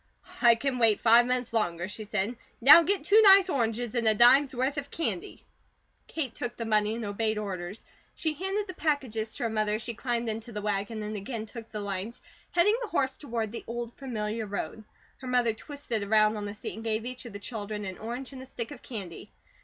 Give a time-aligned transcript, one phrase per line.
[0.41, 2.35] "I can wait five minutes longer," she said.
[2.59, 5.45] "Now get two nice oranges and a dime's worth of candy."
[6.07, 7.85] Kate took the money and obeyed orders.
[8.15, 11.45] She handed the packages to her mother as she climbed into the wagon and again
[11.45, 12.19] took the lines,
[12.49, 14.85] heading the horse toward the old, familiar road.
[15.19, 18.33] Her mother twisted around on the seat and gave each of the children an orange
[18.33, 19.31] and a stick of candy.